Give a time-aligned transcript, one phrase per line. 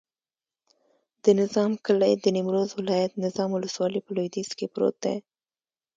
[1.23, 5.17] د نظام کلی د نیمروز ولایت، نظام ولسوالي په لویدیځ کې پروت دی.